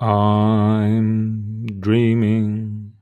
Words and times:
I'm 0.00 1.66
dreaming 1.80 2.94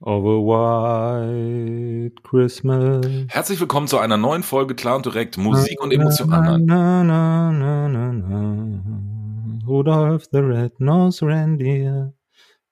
of 0.00 0.24
a 0.24 0.38
white 0.40 2.12
Christmas. 2.22 3.04
Herzlich 3.28 3.58
willkommen 3.60 3.88
zu 3.88 3.98
einer 3.98 4.16
neuen 4.16 4.44
Folge 4.44 4.76
Klar 4.76 4.96
und 4.96 5.06
Direkt 5.06 5.36
Musik 5.36 5.80
und 5.82 5.92
Emotionen. 5.92 6.64
Na, 6.64 7.02
na, 7.02 7.50
na, 7.52 7.88
na, 7.88 8.12
na. 8.12 9.62
Rudolph 9.66 10.26
the 10.30 10.38
Red-Nosed 10.38 11.22
Reindeer 11.22 12.12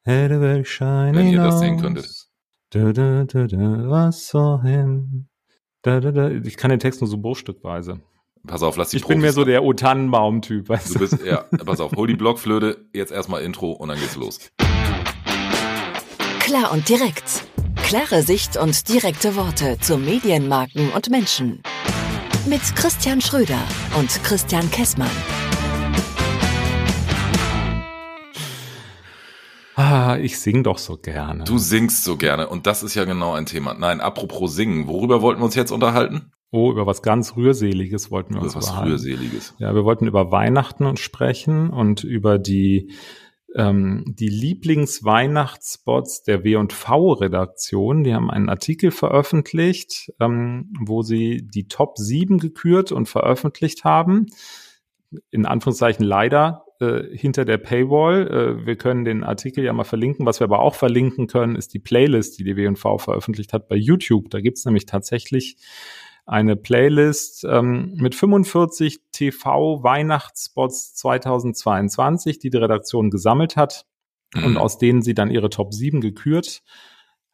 had 0.06 0.30
a 0.30 0.38
very 0.38 0.64
shiny 0.64 1.16
Wenn 1.16 1.28
ihr 1.28 1.38
das 1.38 1.54
nose. 1.54 1.58
sehen 1.58 1.80
könntet. 1.80 2.08
Da, 2.70 2.92
da, 2.92 3.24
da, 3.24 3.46
da, 3.48 3.90
was 3.90 4.28
saw 4.28 4.62
him? 4.62 5.26
Da, 5.82 5.98
da, 5.98 6.12
da. 6.12 6.30
Ich 6.30 6.56
kann 6.56 6.70
den 6.70 6.78
Text 6.78 7.00
nur 7.00 7.08
so 7.08 7.18
bruchstückweise. 7.18 8.00
Pass 8.46 8.62
auf, 8.62 8.76
lass 8.76 8.88
die 8.90 8.96
Ich 8.96 9.06
bin 9.06 9.18
mehr 9.20 9.28
Profis 9.32 9.34
so 9.34 9.44
der 9.44 9.62
O 9.62 9.72
Tannenbaum-Typ, 9.74 10.68
weißt 10.68 10.88
Du 10.90 10.94
du? 10.94 10.98
bist, 11.00 11.18
ja, 11.24 11.44
pass 11.64 11.78
auf, 11.80 11.92
hol 11.92 12.06
die 12.06 12.16
Blockflöte, 12.16 12.86
jetzt 12.92 13.12
erstmal 13.12 13.42
Intro 13.42 13.72
und 13.72 13.88
dann 13.88 13.98
geht's 13.98 14.16
los. 14.16 14.38
Klar 16.40 16.72
und 16.72 16.88
direkt. 16.88 17.44
Klare 17.76 18.22
Sicht 18.22 18.56
und 18.56 18.88
direkte 18.88 19.36
Worte 19.36 19.78
zu 19.80 19.98
Medienmarken 19.98 20.90
und 20.90 21.10
Menschen. 21.10 21.62
Mit 22.46 22.62
Christian 22.76 23.20
Schröder 23.20 23.60
und 23.98 24.08
Christian 24.24 24.70
Kessmann. 24.70 25.10
Ah, 29.76 30.16
ich 30.18 30.38
sing 30.40 30.62
doch 30.62 30.78
so 30.78 30.96
gerne. 30.96 31.44
Du 31.44 31.58
singst 31.58 32.04
so 32.04 32.16
gerne 32.16 32.48
und 32.48 32.66
das 32.66 32.82
ist 32.82 32.94
ja 32.94 33.04
genau 33.04 33.34
ein 33.34 33.46
Thema. 33.46 33.74
Nein, 33.74 34.00
apropos 34.00 34.54
singen, 34.54 34.88
worüber 34.88 35.20
wollten 35.22 35.40
wir 35.40 35.44
uns 35.44 35.54
jetzt 35.54 35.70
unterhalten? 35.72 36.32
Oh, 36.52 36.72
über 36.72 36.86
was 36.86 37.02
ganz 37.02 37.36
Rührseliges 37.36 38.10
wollten 38.10 38.34
wir 38.34 38.38
Über 38.38 38.46
uns 38.46 38.56
was 38.56 38.66
unterhalten. 38.66 38.90
Rührseliges. 38.90 39.54
Ja, 39.58 39.74
wir 39.74 39.84
wollten 39.84 40.06
über 40.06 40.32
Weihnachten 40.32 40.84
uns 40.84 41.00
sprechen 41.00 41.70
und 41.70 42.02
über 42.02 42.38
die, 42.38 42.92
ähm, 43.54 44.04
die 44.06 44.28
Lieblingsweihnachtsspots 44.28 46.24
der 46.24 46.42
W&V-Redaktion. 46.42 48.02
Die 48.02 48.14
haben 48.14 48.30
einen 48.30 48.48
Artikel 48.48 48.90
veröffentlicht, 48.90 50.12
ähm, 50.18 50.72
wo 50.80 51.02
sie 51.02 51.46
die 51.46 51.68
Top 51.68 51.98
7 51.98 52.38
gekürt 52.38 52.90
und 52.90 53.08
veröffentlicht 53.08 53.84
haben. 53.84 54.26
In 55.30 55.46
Anführungszeichen 55.46 56.04
leider 56.04 56.64
äh, 56.80 57.16
hinter 57.16 57.44
der 57.44 57.58
Paywall. 57.58 58.26
Äh, 58.26 58.66
wir 58.66 58.76
können 58.76 59.04
den 59.04 59.22
Artikel 59.22 59.62
ja 59.62 59.72
mal 59.72 59.84
verlinken. 59.84 60.26
Was 60.26 60.40
wir 60.40 60.46
aber 60.46 60.60
auch 60.60 60.74
verlinken 60.74 61.28
können, 61.28 61.54
ist 61.54 61.74
die 61.74 61.78
Playlist, 61.78 62.38
die 62.38 62.44
die 62.44 62.56
W&V 62.56 62.98
veröffentlicht 62.98 63.52
hat 63.52 63.68
bei 63.68 63.76
YouTube. 63.76 64.30
Da 64.30 64.40
gibt's 64.40 64.64
nämlich 64.64 64.86
tatsächlich 64.86 65.58
eine 66.26 66.56
Playlist 66.56 67.44
ähm, 67.44 67.94
mit 67.96 68.14
45 68.14 69.00
TV-Weihnachtsspots 69.12 70.94
2022, 70.94 72.38
die 72.38 72.50
die 72.50 72.56
Redaktion 72.58 73.10
gesammelt 73.10 73.56
hat 73.56 73.86
und 74.34 74.52
Mhm. 74.52 74.56
aus 74.56 74.78
denen 74.78 75.02
sie 75.02 75.14
dann 75.14 75.30
ihre 75.30 75.50
Top 75.50 75.72
7 75.74 76.00
gekürt 76.00 76.62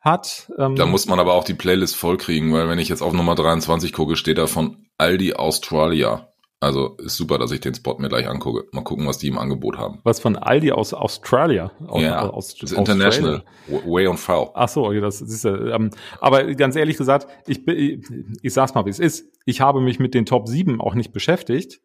hat. 0.01 0.51
Ähm, 0.59 0.77
Da 0.77 0.87
muss 0.87 1.06
man 1.06 1.19
aber 1.20 1.34
auch 1.34 1.45
die 1.45 1.55
Playlist 1.55 1.97
vollkriegen, 1.97 2.53
weil 2.53 2.69
wenn 2.69 2.78
ich 2.78 2.89
jetzt 2.89 3.03
auf 3.03 3.12
Nummer 3.12 3.34
23 3.34 3.93
gucke, 3.93 4.17
steht 4.17 4.39
da 4.39 4.47
von 4.47 4.87
Aldi 4.98 5.34
Australia. 5.34 6.28
Also 6.59 6.97
ist 6.99 7.17
super, 7.17 7.39
dass 7.39 7.53
ich 7.53 7.61
den 7.61 7.75
Spot 7.75 7.97
mir 7.99 8.09
gleich 8.09 8.27
angucke. 8.29 8.65
Mal 8.73 8.83
gucken, 8.83 9.07
was 9.07 9.19
die 9.19 9.29
im 9.29 9.39
Angebot 9.39 9.77
haben. 9.77 10.01
was 10.05 10.21
von 10.21 10.37
Aldi 10.37 10.73
aus 10.73 10.95
Australia. 10.95 11.71
Aus, 11.87 12.03
ja, 12.03 12.29
aus, 12.29 12.55
das 12.55 12.73
ist 12.73 12.79
International. 12.79 13.45
Way 13.69 14.07
on 14.09 14.17
Foul. 14.17 14.51
Ach 14.55 14.69
so, 14.69 14.87
okay, 14.87 15.01
das 15.01 15.21
ist 15.21 15.45
ähm, 15.45 15.91
aber 16.21 16.55
ganz 16.55 16.75
ehrlich 16.77 16.97
gesagt, 16.97 17.27
ich 17.47 17.67
ich, 17.69 18.01
ich 18.41 18.55
sag's 18.55 18.75
mal, 18.75 18.87
wie 18.87 18.91
es 18.91 18.99
ist. 18.99 19.31
Ich 19.45 19.61
habe 19.61 19.81
mich 19.81 19.99
mit 19.99 20.15
den 20.15 20.25
Top 20.25 20.49
7 20.49 20.81
auch 20.81 20.95
nicht 20.95 21.12
beschäftigt. 21.12 21.81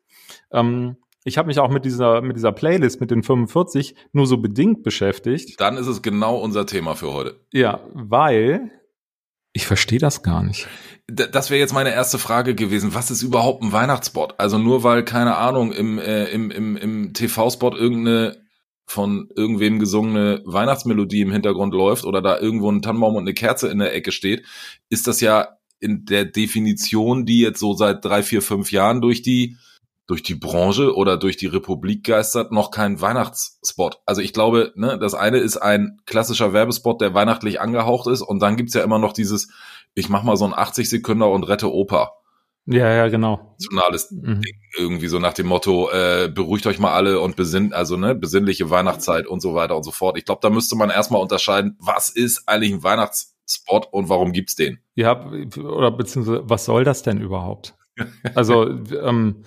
Ähm, 0.52 0.96
ich 1.26 1.38
habe 1.38 1.48
mich 1.48 1.60
auch 1.60 1.70
mit 1.70 1.84
dieser 1.84 2.22
mit 2.22 2.38
dieser 2.38 2.54
Playlist 2.54 3.02
mit 3.02 3.12
den 3.12 3.24
45 3.24 3.96
nur 4.14 4.26
so 4.26 4.38
bedingt 4.38 4.84
beschäftigt. 4.84 5.60
Dann 5.60 5.76
ist 5.76 5.88
es 5.88 6.02
genau 6.02 6.38
unser 6.38 6.66
Thema 6.66 6.96
für 6.96 7.14
heute. 7.14 7.36
Ja, 7.52 7.82
weil 7.94 8.72
ich 9.54 9.66
verstehe 9.66 10.00
das 10.00 10.24
gar 10.24 10.44
nicht. 10.44 10.68
Das 11.08 11.50
wäre 11.50 11.60
jetzt 11.60 11.74
meine 11.74 11.94
erste 11.94 12.18
Frage 12.18 12.56
gewesen. 12.56 12.94
Was 12.94 13.12
ist 13.12 13.22
überhaupt 13.22 13.64
ein 13.64 13.74
Weihnachtsspot? 13.74 14.36
Also 14.38 14.58
nur 14.58 14.84
weil, 14.84 15.04
keine 15.04 15.36
Ahnung, 15.36 15.74
im, 15.74 16.00
äh, 16.00 16.26
im, 16.26 16.52
im, 16.52 16.78
im 16.78 17.14
TV-Spot 17.14 17.76
irgendeine 17.76 18.38
von 18.86 19.30
irgendwem 19.36 19.80
gesungene 19.80 20.42
Weihnachtsmelodie 20.46 21.22
im 21.22 21.32
Hintergrund 21.32 21.74
läuft 21.74 22.04
oder 22.04 22.22
da 22.22 22.38
irgendwo 22.38 22.70
ein 22.70 22.82
Tannenbaum 22.82 23.16
und 23.16 23.24
eine 23.24 23.34
Kerze 23.34 23.70
in 23.70 23.80
der 23.80 23.94
Ecke 23.94 24.12
steht, 24.12 24.46
ist 24.90 25.08
das 25.08 25.22
ja 25.22 25.48
in 25.80 26.06
der 26.06 26.26
Definition, 26.26 27.26
die 27.26 27.40
jetzt 27.40 27.60
so 27.60 27.74
seit 27.74 28.04
drei, 28.04 28.22
vier, 28.22 28.42
fünf 28.42 28.72
Jahren 28.72 29.02
durch 29.02 29.22
die 29.22 29.58
durch 30.12 30.24
die 30.24 30.36
Branche 30.36 30.94
oder 30.94 31.16
durch 31.16 31.38
die 31.38 31.48
Republik 31.48 32.06
geistert, 32.06 32.52
noch 32.52 32.70
kein 32.70 33.00
Weihnachtsspot. 33.00 34.02
Also 34.06 34.20
ich 34.20 34.34
glaube, 34.34 34.74
ne, 34.76 35.00
das 35.00 35.14
eine 35.14 35.38
ist 35.38 35.56
ein 35.56 36.02
klassischer 36.06 36.52
Werbespot, 36.52 37.00
der 37.00 37.14
weihnachtlich 37.14 37.62
angehaucht 37.62 38.08
ist 38.08 38.22
und 38.22 38.42
dann 38.42 38.58
gibt's 38.58 38.74
ja 38.74 38.84
immer 38.84 39.00
noch 39.00 39.14
dieses, 39.14 39.54
ich 39.94 40.10
mach 40.10 40.24
mal 40.24 40.36
so 40.36 40.44
einen 40.44 40.54
80 40.54 40.90
Sekunder 40.90 41.30
und 41.30 41.46
rette 41.46 41.72
Opa. 41.72 42.12
Ja, 42.66 42.94
ja, 42.94 43.08
genau. 43.08 43.56
Nationales 43.58 44.12
Mhm. 44.12 44.42
Ding 44.42 44.56
irgendwie 44.78 45.08
so 45.08 45.18
nach 45.20 45.32
dem 45.32 45.48
Motto, 45.48 45.90
äh, 45.92 46.28
beruhigt 46.28 46.68
euch 46.68 46.78
mal 46.78 46.92
alle 46.92 47.22
und 47.22 47.38
besinnt, 47.38 47.74
also 47.74 47.96
ne, 47.96 48.14
besinnliche 48.14 48.70
Weihnachtszeit 48.70 49.28
und 49.28 49.40
so 49.40 49.56
weiter 49.56 49.78
und 49.78 49.84
so 49.84 49.92
fort. 49.92 50.18
Ich 50.18 50.26
glaube, 50.26 50.42
da 50.42 50.50
müsste 50.50 50.76
man 50.76 50.90
erstmal 50.90 51.22
unterscheiden, 51.22 51.78
was 51.80 52.10
ist 52.10 52.50
eigentlich 52.50 52.74
ein 52.74 52.84
Weihnachtsspot 52.84 53.88
und 53.94 54.10
warum 54.10 54.34
gibt's 54.34 54.58
den? 54.58 54.80
Ja, 54.94 55.26
oder 55.56 55.90
beziehungsweise, 55.90 56.42
was 56.50 56.66
soll 56.66 56.84
das 56.84 57.02
denn 57.02 57.22
überhaupt? 57.22 57.76
Also, 58.36 58.68
ähm, 58.68 59.44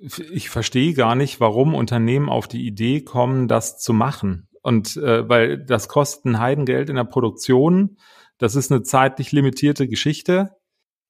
ich 0.00 0.50
verstehe 0.50 0.94
gar 0.94 1.14
nicht, 1.14 1.40
warum 1.40 1.74
Unternehmen 1.74 2.28
auf 2.28 2.48
die 2.48 2.66
Idee 2.66 3.02
kommen, 3.02 3.48
das 3.48 3.78
zu 3.78 3.92
machen. 3.92 4.48
Und 4.62 4.96
äh, 4.96 5.28
weil 5.28 5.64
das 5.64 5.88
kostet 5.88 6.26
ein 6.26 6.38
Heidengeld 6.38 6.90
in 6.90 6.96
der 6.96 7.04
Produktion, 7.04 7.96
das 8.38 8.54
ist 8.54 8.70
eine 8.70 8.82
zeitlich 8.82 9.32
limitierte 9.32 9.88
Geschichte. 9.88 10.50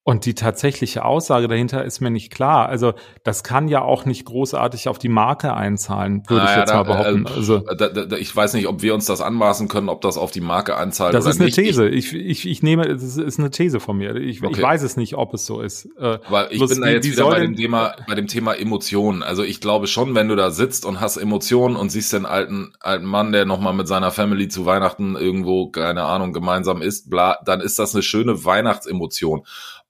Und 0.09 0.25
die 0.25 0.33
tatsächliche 0.33 1.05
Aussage 1.05 1.49
dahinter 1.49 1.85
ist 1.85 2.01
mir 2.01 2.09
nicht 2.09 2.33
klar. 2.33 2.67
Also 2.71 2.95
das 3.25 3.43
kann 3.45 3.69
ja 3.69 3.83
auch 3.83 4.07
nicht 4.07 4.25
großartig 4.25 4.89
auf 4.89 4.99
die 4.99 5.11
Marke 5.11 5.53
einzahlen, 5.53 6.23
würde 6.29 6.47
ich 6.47 6.51
Naja, 6.51 6.61
jetzt 6.61 6.73
mal 6.73 6.77
da, 6.79 6.83
behaupten. 6.85 7.27
äh, 7.27 7.31
also 7.37 7.59
da, 7.59 7.89
da, 7.91 8.17
ich 8.17 8.35
weiß 8.35 8.55
nicht, 8.55 8.69
ob 8.69 8.81
wir 8.81 8.95
uns 8.95 9.05
das 9.05 9.21
anmaßen 9.21 9.69
können, 9.69 9.91
ob 9.91 10.01
das 10.01 10.17
auf 10.17 10.31
die 10.31 10.41
Marke 10.41 10.79
einzahlt 10.79 11.13
das 11.13 11.25
oder 11.27 11.33
ist 11.33 11.41
eine 11.41 11.45
nicht. 11.49 11.57
These. 11.57 11.89
Ich, 11.91 12.15
ich, 12.15 12.49
ich 12.49 12.63
nehme, 12.63 12.89
das 12.89 13.19
ist 13.19 13.39
eine 13.39 13.51
These 13.51 13.81
von 13.81 13.99
mir. 13.99 14.17
Ich, 14.17 14.39
ich 14.39 14.43
Okay. 14.43 14.63
weiß 14.63 14.83
es 14.83 14.97
nicht, 14.97 15.15
ob 15.15 15.35
es 15.35 15.45
so 15.45 15.61
ist. 15.61 15.85
Äh, 15.99 16.21
Weil 16.31 16.47
ich 16.53 16.57
Bloß 16.57 16.71
bin 16.71 16.81
da 16.81 16.89
jetzt 16.89 17.07
wie 17.07 17.13
wieder 17.13 17.27
bei 17.27 17.41
dem 17.41 17.55
Thema, 17.55 17.95
bei 18.09 18.15
dem 18.15 18.29
Thema 18.29 18.55
Emotionen. 18.55 19.23
Also 19.23 19.43
ich 19.45 19.61
glaube 19.61 19.89
schon, 19.89 20.15
wenn 20.15 20.29
du 20.29 20.37
da 20.37 20.51
sitzt 20.51 20.87
und 20.87 21.03
hast 21.03 21.19
Emotionen 21.19 21.77
und 21.77 21.91
siehst 21.91 22.15
den 22.15 22.25
alten, 22.25 22.73
alten 22.81 23.05
Mann, 23.05 23.33
der 23.33 23.45
nochmal 23.45 23.75
mit 23.75 23.87
seiner 23.87 24.11
Family 24.11 24.49
zu 24.49 24.65
Weihnachten 24.65 25.17
irgendwo, 25.17 25.69
keine 25.69 26.05
Ahnung, 26.05 26.33
gemeinsam 26.33 26.81
isst, 26.81 27.11
bla, 27.11 27.37
dann 27.45 27.61
ist 27.61 27.79
das 27.79 27.93
eine 27.95 28.03
schöne 28.03 28.43
Weihnachtsemotion. 28.47 29.43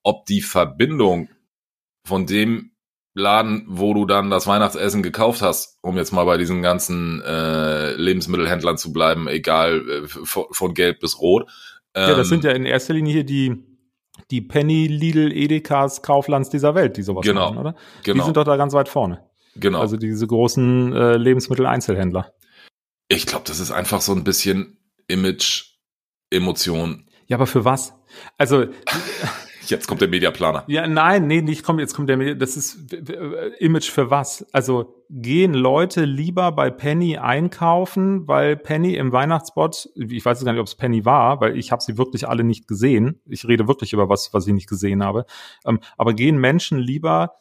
Ob 0.08 0.24
die 0.26 0.40
Verbindung 0.40 1.28
von 2.06 2.24
dem 2.26 2.72
Laden, 3.14 3.64
wo 3.68 3.92
du 3.94 4.06
dann 4.06 4.30
das 4.30 4.46
Weihnachtsessen 4.46 5.02
gekauft 5.02 5.42
hast, 5.42 5.76
um 5.82 5.96
jetzt 5.96 6.12
mal 6.12 6.24
bei 6.24 6.38
diesen 6.38 6.62
ganzen 6.62 7.20
äh, 7.22 7.92
Lebensmittelhändlern 7.94 8.78
zu 8.78 8.92
bleiben, 8.92 9.28
egal 9.28 9.82
äh, 9.88 10.06
von, 10.08 10.44
von 10.52 10.72
gelb 10.72 11.00
bis 11.00 11.20
rot. 11.20 11.50
ja, 11.96 12.08
das 12.14 12.18
Ähm, 12.18 12.24
sind 12.24 12.44
ja 12.44 12.52
in 12.52 12.64
erster 12.64 12.94
Linie 12.94 13.12
hier 13.12 13.24
die, 13.24 13.56
die 14.30 14.40
Penny, 14.40 14.86
Lidl, 14.86 15.32
Edekas, 15.32 16.00
Kauflands 16.02 16.48
dieser 16.48 16.74
Welt, 16.74 16.96
die 16.96 17.02
sowas 17.02 17.26
Genau. 17.26 17.46
machen, 17.50 17.58
oder? 17.58 17.74
Die 18.06 18.12
genau, 18.12 18.24
sind 18.24 18.36
doch 18.36 18.44
da 18.44 18.56
ganz 18.56 18.72
weit 18.72 18.88
vorne. 18.88 19.24
genau. 19.56 19.80
Also 19.80 19.96
diese 19.96 20.26
großen 20.26 20.92
äh, 20.94 21.16
Lebensmitteleinzelhändler. 21.16 22.32
Ich 23.08 23.26
glaube, 23.26 23.44
das 23.46 23.58
ist 23.60 23.72
einfach 23.72 24.00
so 24.00 24.12
ein 24.12 24.22
bisschen 24.24 24.78
Image, 25.08 25.64
Emotion. 26.30 27.06
Ja, 27.26 27.36
aber 27.36 27.46
für 27.46 27.64
was? 27.64 27.94
Also, 28.36 28.66
Jetzt 29.70 29.86
kommt 29.86 30.00
der 30.00 30.08
Mediaplaner. 30.08 30.64
ja, 30.68 30.86
nein, 30.86 31.26
nee, 31.26 31.42
nicht 31.42 31.62
kommt, 31.62 31.80
jetzt 31.80 31.94
kommt 31.94 32.08
der, 32.08 32.16
Medi- 32.18 32.34
das 32.36 32.56
ist 32.56 32.92
äh, 32.92 33.48
Image 33.58 33.90
für 33.90 34.10
was? 34.10 34.46
Also, 34.52 34.94
gehen 35.10 35.54
Leute 35.54 36.04
lieber 36.04 36.52
bei 36.52 36.70
Penny 36.70 37.16
einkaufen, 37.16 38.28
weil 38.28 38.56
Penny 38.56 38.94
im 38.94 39.12
Weihnachtsspot, 39.12 39.88
ich 39.94 40.24
weiß 40.24 40.44
gar 40.44 40.52
nicht, 40.52 40.60
ob 40.60 40.66
es 40.66 40.74
Penny 40.74 41.04
war, 41.04 41.40
weil 41.40 41.56
ich 41.56 41.72
habe 41.72 41.82
sie 41.82 41.96
wirklich 41.96 42.28
alle 42.28 42.44
nicht 42.44 42.68
gesehen. 42.68 43.20
Ich 43.26 43.46
rede 43.48 43.68
wirklich 43.68 43.92
über 43.92 44.08
was, 44.08 44.34
was 44.34 44.46
ich 44.46 44.52
nicht 44.52 44.68
gesehen 44.68 45.02
habe. 45.02 45.24
Ähm, 45.64 45.80
aber 45.96 46.12
gehen 46.14 46.38
Menschen 46.38 46.78
lieber 46.78 47.32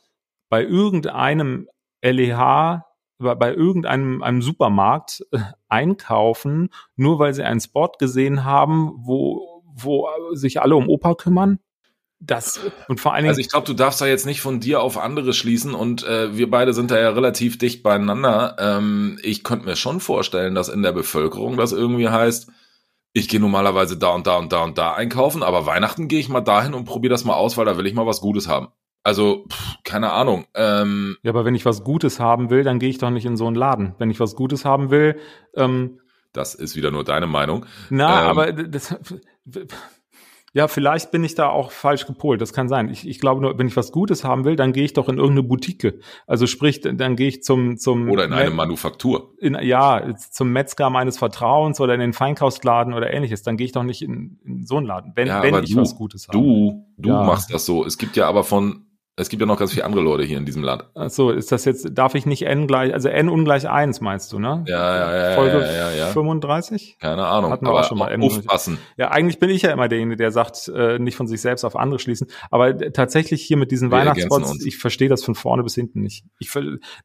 bei 0.49 0.63
irgendeinem 0.63 1.67
LEH, 2.01 2.83
bei, 3.19 3.35
bei 3.35 3.53
irgendeinem 3.53 4.23
einem 4.23 4.41
Supermarkt 4.41 5.25
äh, 5.31 5.39
einkaufen, 5.67 6.69
nur 6.95 7.19
weil 7.19 7.33
sie 7.33 7.43
einen 7.43 7.59
Spot 7.59 7.91
gesehen 7.99 8.43
haben, 8.45 8.93
wo, 8.97 9.63
wo 9.75 10.07
sich 10.33 10.61
alle 10.61 10.75
um 10.75 10.87
Opa 10.89 11.15
kümmern? 11.15 11.59
Das 12.19 12.59
und 12.87 12.99
vor 12.99 13.13
allen 13.13 13.23
Dingen 13.23 13.29
Also 13.29 13.41
ich 13.41 13.49
glaube, 13.49 13.67
du 13.67 13.73
darfst 13.73 14.01
da 14.01 14.07
jetzt 14.07 14.25
nicht 14.25 14.41
von 14.41 14.59
dir 14.59 14.81
auf 14.81 14.97
andere 14.97 15.33
schließen 15.33 15.75
und 15.75 16.03
äh, 16.03 16.35
wir 16.35 16.49
beide 16.49 16.73
sind 16.73 16.89
da 16.89 16.99
ja 16.99 17.11
relativ 17.11 17.59
dicht 17.59 17.83
beieinander. 17.83 18.55
Ähm, 18.59 19.19
ich 19.21 19.43
könnte 19.43 19.65
mir 19.65 19.75
schon 19.75 19.99
vorstellen, 19.99 20.55
dass 20.55 20.67
in 20.69 20.81
der 20.81 20.93
Bevölkerung 20.93 21.57
das 21.57 21.73
irgendwie 21.73 22.09
heißt, 22.09 22.49
ich 23.13 23.29
gehe 23.29 23.39
normalerweise 23.39 23.97
da 23.97 24.09
und 24.09 24.25
da 24.27 24.37
und 24.37 24.51
da 24.51 24.63
und 24.63 24.77
da 24.77 24.93
einkaufen, 24.93 25.43
aber 25.43 25.65
Weihnachten 25.65 26.07
gehe 26.07 26.19
ich 26.19 26.29
mal 26.29 26.41
dahin 26.41 26.73
und 26.73 26.85
probiere 26.85 27.11
das 27.11 27.23
mal 27.23 27.35
aus, 27.35 27.57
weil 27.57 27.65
da 27.65 27.77
will 27.77 27.85
ich 27.85 27.93
mal 27.93 28.05
was 28.05 28.21
Gutes 28.21 28.47
haben. 28.47 28.69
Also, 29.03 29.45
pff, 29.49 29.75
keine 29.83 30.11
Ahnung. 30.11 30.45
Ähm, 30.53 31.17
Ja, 31.23 31.31
aber 31.31 31.45
wenn 31.45 31.55
ich 31.55 31.65
was 31.65 31.83
Gutes 31.83 32.19
haben 32.19 32.49
will, 32.49 32.63
dann 32.63 32.77
gehe 32.79 32.89
ich 32.89 32.97
doch 32.97 33.09
nicht 33.09 33.25
in 33.25 33.37
so 33.37 33.47
einen 33.47 33.55
Laden. 33.55 33.95
Wenn 33.99 34.09
ich 34.09 34.19
was 34.19 34.35
Gutes 34.35 34.65
haben 34.65 34.89
will, 34.89 35.17
ähm, 35.55 35.99
das 36.33 36.55
ist 36.55 36.75
wieder 36.75 36.91
nur 36.91 37.03
deine 37.03 37.25
Meinung. 37.25 37.65
na, 37.89 38.23
Ähm. 38.23 38.27
aber 38.27 38.51
das, 38.51 38.95
ja, 40.57 40.67
vielleicht 40.67 41.11
bin 41.11 41.23
ich 41.23 41.35
da 41.35 41.49
auch 41.49 41.69
falsch 41.71 42.07
gepolt. 42.07 42.41
Das 42.41 42.51
kann 42.51 42.67
sein. 42.67 42.89
Ich, 42.89 43.07
ich 43.07 43.19
glaube 43.19 43.41
nur, 43.41 43.59
wenn 43.59 43.67
ich 43.67 43.77
was 43.77 43.91
Gutes 43.91 44.23
haben 44.23 44.43
will, 44.43 44.55
dann 44.55 44.73
gehe 44.73 44.83
ich 44.85 44.93
doch 44.93 45.07
in 45.07 45.17
irgendeine 45.17 45.43
Boutique. 45.47 45.93
Also 46.25 46.47
sprich, 46.47 46.81
dann 46.81 47.15
gehe 47.15 47.27
ich 47.27 47.43
zum 47.43 47.77
zum 47.77 48.09
Oder 48.09 48.25
in 48.25 48.33
eine 48.33 48.49
Manufaktur. 48.49 49.33
in, 49.37 49.55
ja 49.61 50.15
zum 50.31 50.51
Metzger 50.51 50.89
meines 50.89 51.19
Vertrauens 51.19 51.79
oder 51.79 51.93
in 51.93 51.99
den 51.99 52.13
Feinkostladen 52.13 52.95
oder 52.95 53.13
ähnliches. 53.13 53.43
Dann 53.43 53.55
gehe 53.55 53.65
ich 53.65 53.71
doch 53.71 53.83
nicht 53.83 54.01
in, 54.01 54.39
in 54.43 54.65
so 54.65 54.77
einen 54.77 54.87
Laden, 54.87 55.11
wenn 55.13 55.27
Ja, 55.27 55.43
wenn 55.43 55.63
ich 55.63 55.75
du- 55.75 55.79
was 55.81 55.95
Gutes 55.95 56.27
habe. 56.27 56.39
Du, 56.39 56.85
du 56.97 57.09
Ja. 57.09 57.23
machst 57.23 57.53
das 57.53 57.65
so. 57.67 57.85
Es 57.85 57.99
gibt 57.99 58.17
ja 58.17 58.27
aber 58.27 58.43
von, 58.43 58.86
es 59.19 59.29
gibt 59.29 59.41
ja 59.41 59.47
noch 59.47 59.57
ganz 59.57 59.71
viele 59.71 59.83
andere 59.83 60.03
Leute 60.03 60.23
hier 60.23 60.37
in 60.37 60.45
diesem 60.45 60.61
Land. 60.63 60.85
Ach 60.93 61.09
so, 61.09 61.31
ist 61.31 61.51
das 61.51 61.65
jetzt, 61.65 61.89
darf 61.97 62.13
ich 62.13 62.27
nicht 62.27 62.43
n 62.43 62.67
gleich, 62.67 62.93
also 62.93 63.09
n 63.09 63.29
ungleich 63.29 63.67
eins 63.67 63.99
meinst 63.99 64.31
du, 64.31 64.37
ne? 64.37 64.63
Ja, 64.67 64.95
ja, 64.95 65.29
ja, 65.29 65.35
Folge 65.35 65.59
ja, 65.59 65.71
ja, 65.71 65.91
ja. 65.91 66.05
35? 66.07 66.97
Keine 66.99 67.25
Ahnung. 67.25 67.49
Hatten 67.51 67.65
wir 67.65 67.69
aber 67.71 67.79
auch 67.79 67.83
schon 67.87 67.97
mal 67.97 68.11
M- 68.11 68.21
aufpassen. 68.21 68.77
Ja, 68.95 69.09
eigentlich 69.09 69.39
bin 69.39 69.49
ich 69.49 69.63
ja 69.63 69.71
immer 69.71 69.87
derjenige, 69.87 70.17
der 70.17 70.31
sagt, 70.31 70.67
äh, 70.67 70.99
nicht 70.99 71.15
von 71.17 71.27
sich 71.27 71.41
selbst 71.41 71.65
auf 71.65 71.75
andere 71.75 71.97
schließen. 71.99 72.27
Aber 72.51 72.77
tatsächlich 72.93 73.41
hier 73.41 73.57
mit 73.57 73.71
diesen 73.71 73.91
uns. 74.51 74.65
ich 74.65 74.77
verstehe 74.77 75.09
das 75.09 75.23
von 75.23 75.33
vorne 75.33 75.63
bis 75.63 75.73
hinten 75.73 76.01
nicht. 76.03 76.23
Ich, 76.37 76.51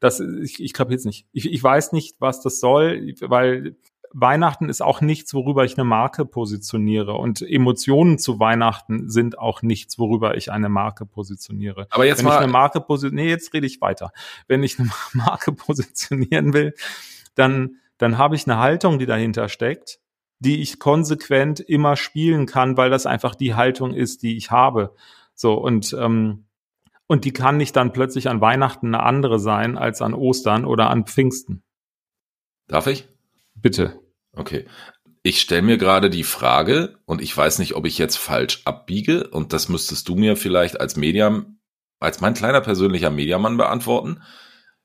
das, 0.01 0.21
ich, 0.21 0.63
ich 0.63 0.75
kapier's 0.75 1.07
nicht. 1.07 1.27
Ich, 1.33 1.51
ich 1.51 1.63
weiß 1.63 1.93
nicht, 1.93 2.17
was 2.19 2.43
das 2.43 2.61
soll, 2.61 3.15
weil 3.23 3.77
Weihnachten 4.15 4.69
ist 4.69 4.83
auch 4.83 5.01
nichts, 5.01 5.33
worüber 5.35 5.65
ich 5.65 5.77
eine 5.77 5.85
Marke 5.85 6.25
positioniere. 6.27 7.15
Und 7.15 7.41
Emotionen 7.43 8.19
zu 8.19 8.39
Weihnachten 8.39 9.11
sind 9.11 9.39
auch 9.39 9.63
nichts, 9.63 9.99
worüber 9.99 10.37
ich 10.37 10.53
eine 10.53 10.69
Marke 10.69 11.07
positioniere. 11.07 11.87
Aber 11.91 12.05
jetzt 12.05 12.19
Wenn 12.21 12.29
ich 12.29 12.33
eine 12.33 12.53
Marke 12.53 12.81
positioniere, 12.81 13.27
nee, 13.27 13.31
jetzt 13.31 13.55
rede 13.55 13.67
ich 13.67 13.81
weiter. 13.81 14.13
Wenn 14.49 14.63
ich 14.63 14.79
eine 14.79 14.91
Marke 15.13 15.53
positionieren 15.53 16.53
will, 16.53 16.75
dann, 17.35 17.77
dann 17.99 18.19
habe 18.19 18.35
ich 18.37 18.47
eine 18.47 18.59
Haltung, 18.59 18.99
die 18.99 19.07
dahinter 19.07 19.49
steckt, 19.49 20.01
die 20.39 20.61
ich 20.61 20.79
konsequent 20.79 21.61
immer 21.61 21.97
spielen 21.97 22.47
kann, 22.47 22.77
weil 22.77 22.91
das 22.91 23.07
einfach 23.07 23.35
die 23.35 23.55
Haltung 23.55 23.95
ist, 23.95 24.23
die 24.23 24.37
ich 24.37 24.51
habe. 24.51 24.95
So, 25.35 25.55
und, 25.55 25.97
ähm, 25.99 26.45
und 27.07 27.25
die 27.25 27.33
kann 27.33 27.57
nicht 27.57 27.77
dann 27.77 27.93
plötzlich 27.93 28.29
an 28.29 28.41
Weihnachten 28.41 28.95
eine 28.95 29.03
andere 29.03 29.39
sein 29.39 29.79
als 29.79 30.03
an 30.03 30.15
Ostern 30.15 30.65
oder 30.65 30.91
an 30.91 31.07
Pfingsten. 31.07 31.63
darf 32.69 32.87
ich? 32.87 33.09
Bitte. 33.55 34.01
Okay. 34.33 34.67
Ich 35.23 35.41
stelle 35.41 35.63
mir 35.63 35.79
gerade 35.79 36.11
die 36.11 36.25
Frage, 36.25 36.99
und 37.05 37.23
ich 37.23 37.37
weiß 37.37 37.61
nicht, 37.61 37.75
ob 37.75 37.87
ich 37.87 37.97
jetzt 37.97 38.17
falsch 38.17 38.63
abbiege, 38.65 39.29
und 39.29 39.53
das 39.53 39.69
müsstest 39.69 40.09
du 40.09 40.17
mir 40.17 40.37
vielleicht 40.37 40.81
als 40.81 40.97
Medium, 40.97 41.61
als 42.01 42.21
mein 42.21 42.35
kleiner 42.35 42.61
persönlicher 42.61 43.11
Mediamann 43.11 43.57
beantworten. 43.57 44.23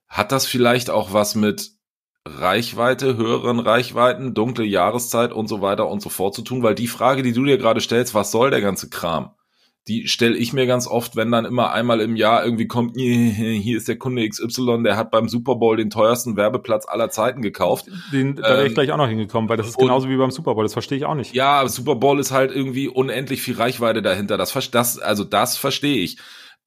Hat 0.07 0.31
das 0.31 0.45
vielleicht 0.45 0.91
auch 0.91 1.11
was 1.11 1.33
mit 1.33 1.71
Reichweite, 2.23 3.17
höheren 3.17 3.59
Reichweiten, 3.59 4.35
dunkle 4.35 4.65
Jahreszeit 4.65 5.31
und 5.31 5.47
so 5.47 5.61
weiter 5.61 5.87
und 5.87 6.01
so 6.01 6.09
fort 6.09 6.35
zu 6.35 6.43
tun? 6.43 6.61
Weil 6.61 6.75
die 6.75 6.87
Frage, 6.87 7.23
die 7.23 7.33
du 7.33 7.43
dir 7.43 7.57
gerade 7.57 7.81
stellst, 7.81 8.13
was 8.13 8.31
soll 8.31 8.51
der 8.51 8.61
ganze 8.61 8.89
Kram? 8.89 9.31
Die 9.87 10.07
stelle 10.07 10.35
ich 10.35 10.51
mir 10.53 10.67
ganz 10.67 10.87
oft, 10.87 11.15
wenn 11.15 11.31
dann 11.31 11.45
immer 11.45 11.71
einmal 11.71 12.01
im 12.01 12.15
Jahr 12.15 12.43
irgendwie 12.43 12.67
kommt, 12.67 12.97
hier 12.97 13.77
ist 13.77 13.87
der 13.87 13.97
Kunde 13.97 14.27
XY, 14.27 14.83
der 14.83 14.97
hat 14.97 15.11
beim 15.11 15.29
Super 15.29 15.55
Bowl 15.55 15.77
den 15.77 15.89
teuersten 15.89 16.35
Werbeplatz 16.35 16.87
aller 16.87 17.09
Zeiten 17.09 17.41
gekauft. 17.41 17.85
Den, 18.11 18.35
da 18.35 18.43
wäre 18.43 18.63
ich 18.63 18.67
Ähm, 18.69 18.73
gleich 18.73 18.91
auch 18.91 18.97
noch 18.97 19.07
hingekommen, 19.07 19.49
weil 19.49 19.57
das 19.57 19.69
ist 19.69 19.77
genauso 19.77 20.09
wie 20.09 20.17
beim 20.17 20.31
Super 20.31 20.55
Bowl. 20.55 20.63
Das 20.63 20.73
verstehe 20.73 20.97
ich 20.97 21.05
auch 21.05 21.15
nicht. 21.15 21.33
Ja, 21.33 21.59
aber 21.59 21.69
Super 21.69 21.95
Bowl 21.95 22.19
ist 22.19 22.31
halt 22.31 22.51
irgendwie 22.53 22.87
unendlich 22.87 23.41
viel 23.41 23.55
Reichweite 23.55 24.01
dahinter. 24.01 24.37
Das, 24.37 24.53
das 24.71 24.99
also 24.99 25.23
das 25.23 25.57
verstehe 25.57 25.97
ich. 25.97 26.17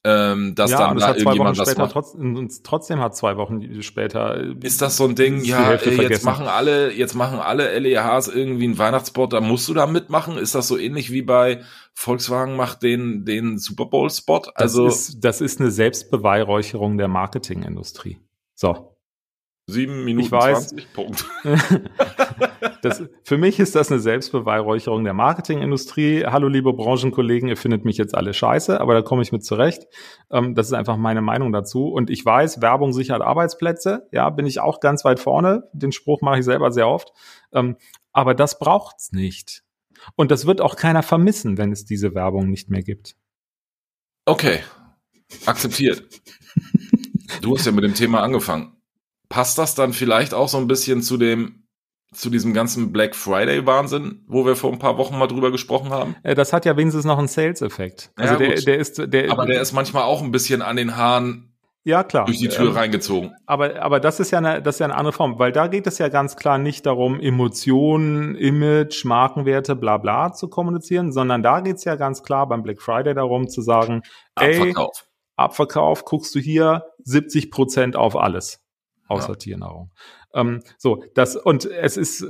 Ähm, 0.03 0.55
dass 0.55 0.71
ja, 0.71 0.79
dann 0.87 0.97
da 0.97 1.09
hat 1.09 1.19
zwei 1.19 1.37
Wochen 1.37 1.53
irgendjemand 1.53 1.57
was 1.59 1.77
macht. 1.77 1.91
trotzdem, 1.91 2.49
trotzdem 2.63 2.99
hat 3.01 3.15
zwei 3.15 3.37
Wochen 3.37 3.83
später. 3.83 4.35
äh, 4.35 4.55
Ist 4.63 4.81
das 4.81 4.97
so 4.97 5.05
ein 5.05 5.13
Ding, 5.13 5.43
ja, 5.43 5.73
jetzt 5.73 5.83
vergessen. 5.83 6.25
machen 6.25 6.47
alle, 6.47 6.91
jetzt 6.91 7.13
machen 7.13 7.37
alle 7.39 7.77
LEHs 7.77 8.27
irgendwie 8.27 8.63
einen 8.63 8.79
Weihnachtsspot, 8.79 9.31
da 9.33 9.41
musst 9.41 9.69
du 9.69 9.75
da 9.75 9.85
mitmachen? 9.85 10.37
Ist 10.37 10.55
das 10.55 10.67
so 10.67 10.75
ähnlich 10.77 11.11
wie 11.11 11.21
bei 11.21 11.61
Volkswagen 11.93 12.55
macht 12.55 12.81
den, 12.81 13.25
den 13.25 13.59
Super 13.59 13.85
Bowl 13.85 14.09
Spot? 14.09 14.39
Das, 14.39 14.55
Also 14.55 14.87
ist, 14.87 15.23
das 15.23 15.39
ist 15.39 15.59
eine 15.59 15.69
Selbstbeweihräucherung 15.69 16.97
der 16.97 17.07
Marketingindustrie. 17.07 18.17
So. 18.55 18.90
Sieben 19.67 20.03
Minuten 20.03 20.25
ich 20.25 20.31
weiß. 20.31 20.69
20, 20.69 20.93
Punkt. 20.93 21.25
Das, 22.81 23.03
für 23.23 23.37
mich 23.37 23.59
ist 23.59 23.75
das 23.75 23.91
eine 23.91 23.99
Selbstbeweihräucherung 23.99 25.03
der 25.03 25.13
Marketingindustrie. 25.13 26.25
Hallo, 26.25 26.47
liebe 26.47 26.73
Branchenkollegen, 26.73 27.47
ihr 27.47 27.57
findet 27.57 27.85
mich 27.85 27.97
jetzt 27.97 28.15
alle 28.15 28.33
scheiße, 28.33 28.79
aber 28.79 28.95
da 28.95 29.01
komme 29.03 29.21
ich 29.21 29.31
mit 29.31 29.45
zurecht. 29.45 29.83
Ähm, 30.31 30.55
das 30.55 30.67
ist 30.67 30.73
einfach 30.73 30.97
meine 30.97 31.21
Meinung 31.21 31.51
dazu. 31.51 31.89
Und 31.89 32.09
ich 32.09 32.25
weiß, 32.25 32.61
Werbung 32.61 32.91
sichert 32.91 33.21
Arbeitsplätze. 33.21 34.07
Ja, 34.11 34.29
bin 34.31 34.47
ich 34.47 34.59
auch 34.59 34.79
ganz 34.79 35.05
weit 35.05 35.19
vorne. 35.19 35.69
Den 35.73 35.91
Spruch 35.91 36.21
mache 36.21 36.39
ich 36.39 36.45
selber 36.45 36.71
sehr 36.71 36.87
oft. 36.87 37.11
Ähm, 37.53 37.77
aber 38.13 38.33
das 38.33 38.57
braucht's 38.57 39.11
nicht. 39.11 39.63
Und 40.15 40.31
das 40.31 40.47
wird 40.47 40.61
auch 40.61 40.75
keiner 40.75 41.03
vermissen, 41.03 41.57
wenn 41.57 41.71
es 41.71 41.85
diese 41.85 42.15
Werbung 42.15 42.49
nicht 42.49 42.69
mehr 42.69 42.81
gibt. 42.81 43.15
Okay, 44.25 44.59
akzeptiert. 45.45 46.03
du 47.41 47.55
hast 47.55 47.65
ja 47.65 47.71
mit 47.71 47.83
dem 47.83 47.93
Thema 47.93 48.21
angefangen. 48.23 48.80
Passt 49.31 49.57
das 49.57 49.75
dann 49.75 49.93
vielleicht 49.93 50.33
auch 50.33 50.49
so 50.49 50.57
ein 50.57 50.67
bisschen 50.67 51.01
zu 51.01 51.15
dem, 51.17 51.63
zu 52.13 52.29
diesem 52.29 52.53
ganzen 52.53 52.91
Black 52.91 53.15
Friday 53.15 53.65
Wahnsinn, 53.65 54.25
wo 54.27 54.45
wir 54.45 54.57
vor 54.57 54.71
ein 54.71 54.79
paar 54.79 54.97
Wochen 54.97 55.17
mal 55.17 55.27
drüber 55.27 55.51
gesprochen 55.51 55.89
haben? 55.91 56.15
Äh, 56.23 56.35
Das 56.35 56.51
hat 56.51 56.65
ja 56.65 56.75
wenigstens 56.75 57.05
noch 57.05 57.17
einen 57.17 57.29
Sales-Effekt. 57.29 58.11
Also 58.17 58.33
Ja, 58.33 58.39
der, 58.39 58.55
der 58.61 58.77
ist, 58.77 58.97
der, 58.97 59.31
Aber 59.31 59.45
der 59.45 59.61
ist 59.61 59.71
manchmal 59.71 60.03
auch 60.03 60.21
ein 60.21 60.31
bisschen 60.31 60.61
an 60.61 60.75
den 60.75 60.97
Haaren 60.97 61.55
ja 61.83 62.03
klar. 62.03 62.25
durch 62.25 62.39
die 62.39 62.49
Tür 62.49 62.71
Ähm, 62.71 62.75
reingezogen. 62.75 63.33
Aber, 63.45 63.81
aber 63.81 64.01
das 64.01 64.19
ist 64.19 64.31
ja 64.31 64.39
eine, 64.39 64.61
das 64.61 64.75
ist 64.75 64.79
ja 64.79 64.87
eine 64.87 64.95
andere 64.97 65.13
Form, 65.13 65.39
weil 65.39 65.53
da 65.53 65.67
geht 65.67 65.87
es 65.87 65.97
ja 65.97 66.09
ganz 66.09 66.35
klar 66.35 66.57
nicht 66.57 66.85
darum, 66.85 67.19
Emotionen, 67.19 68.35
Image, 68.35 69.05
Markenwerte, 69.05 69.75
bla 69.77 69.97
bla 69.97 70.33
zu 70.33 70.49
kommunizieren, 70.49 71.11
sondern 71.13 71.41
da 71.41 71.61
geht 71.61 71.77
es 71.77 71.85
ja 71.85 71.95
ganz 71.95 72.21
klar 72.23 72.47
beim 72.49 72.63
Black 72.63 72.81
Friday 72.81 73.13
darum 73.13 73.47
zu 73.47 73.61
sagen, 73.61 74.01
ey, 74.35 74.57
Abverkauf. 74.59 75.05
Abverkauf, 75.37 76.05
guckst 76.05 76.35
du 76.35 76.39
hier 76.39 76.83
70 77.03 77.49
Prozent 77.49 77.95
auf 77.95 78.15
alles, 78.15 78.60
außer 79.11 79.29
Ja. 79.29 79.35
Tiernahrung. 79.35 79.91
Ähm, 80.33 80.61
so, 80.77 81.03
das, 81.13 81.35
und 81.35 81.65
es 81.65 81.97
ist, 81.97 82.25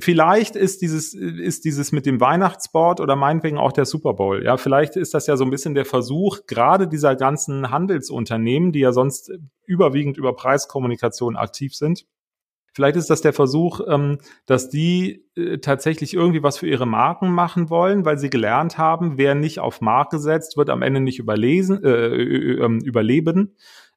vielleicht 0.00 0.56
ist 0.56 0.82
dieses, 0.82 1.14
ist 1.14 1.64
dieses 1.64 1.92
mit 1.92 2.06
dem 2.06 2.20
Weihnachtssport 2.20 3.00
oder 3.00 3.16
meinetwegen 3.16 3.58
auch 3.58 3.72
der 3.72 3.84
Super 3.84 4.14
Bowl. 4.14 4.42
Ja, 4.44 4.56
vielleicht 4.56 4.96
ist 4.96 5.14
das 5.14 5.26
ja 5.26 5.36
so 5.36 5.44
ein 5.44 5.50
bisschen 5.50 5.74
der 5.74 5.84
Versuch, 5.84 6.40
gerade 6.46 6.88
dieser 6.88 7.16
ganzen 7.16 7.70
Handelsunternehmen, 7.70 8.72
die 8.72 8.80
ja 8.80 8.92
sonst 8.92 9.30
überwiegend 9.66 10.16
über 10.16 10.34
Preiskommunikation 10.34 11.36
aktiv 11.36 11.74
sind. 11.74 12.06
Vielleicht 12.74 12.96
ist 12.96 13.08
das 13.08 13.20
der 13.20 13.32
Versuch, 13.32 13.80
ähm, 13.86 14.18
dass 14.46 14.68
die 14.68 15.24
äh, 15.36 15.58
tatsächlich 15.58 16.12
irgendwie 16.12 16.42
was 16.42 16.58
für 16.58 16.66
ihre 16.66 16.86
Marken 16.86 17.30
machen 17.30 17.70
wollen, 17.70 18.04
weil 18.04 18.18
sie 18.18 18.30
gelernt 18.30 18.78
haben, 18.78 19.16
wer 19.16 19.36
nicht 19.36 19.60
auf 19.60 19.80
Marke 19.80 20.18
setzt, 20.18 20.56
wird 20.56 20.70
am 20.70 20.82
Ende 20.82 21.00
nicht 21.00 21.20
überlesen, 21.20 21.84
äh, 21.84 21.88
äh, 21.88 22.64
äh, 22.64 22.78
überleben. 22.84 23.54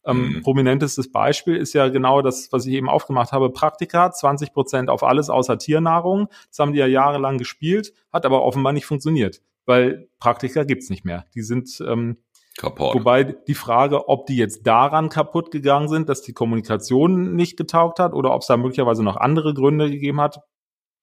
Ähm, 0.07 0.35
Mhm. 0.37 0.41
Prominentestes 0.41 1.11
Beispiel 1.11 1.55
ist 1.55 1.73
ja 1.73 1.89
genau 1.89 2.21
das, 2.21 2.51
was 2.51 2.65
ich 2.65 2.73
eben 2.73 2.89
aufgemacht 2.89 3.31
habe. 3.31 3.49
Praktika, 3.49 4.11
20 4.11 4.53
Prozent 4.53 4.89
auf 4.89 5.03
alles 5.03 5.29
außer 5.29 5.57
Tiernahrung. 5.57 6.29
Das 6.49 6.59
haben 6.59 6.73
die 6.73 6.79
ja 6.79 6.87
jahrelang 6.87 7.37
gespielt, 7.37 7.93
hat 8.11 8.25
aber 8.25 8.43
offenbar 8.43 8.73
nicht 8.73 8.85
funktioniert, 8.85 9.41
weil 9.65 10.09
Praktika 10.19 10.63
gibt's 10.63 10.89
nicht 10.89 11.05
mehr. 11.05 11.25
Die 11.35 11.41
sind 11.41 11.83
ähm, 11.85 12.17
Kaputt. 12.57 12.95
Wobei 12.95 13.23
die 13.23 13.53
Frage, 13.53 14.09
ob 14.09 14.25
die 14.25 14.35
jetzt 14.35 14.65
daran 14.65 15.09
kaputt 15.09 15.51
gegangen 15.51 15.89
sind, 15.89 16.09
dass 16.09 16.23
die 16.23 16.33
Kommunikation 16.33 17.35
nicht 17.35 17.55
getaugt 17.55 17.99
hat 17.99 18.13
oder 18.13 18.33
ob 18.33 18.41
es 18.41 18.47
da 18.47 18.57
möglicherweise 18.57 19.03
noch 19.03 19.15
andere 19.15 19.53
Gründe 19.53 19.91
gegeben 19.91 20.19
hat, 20.19 20.41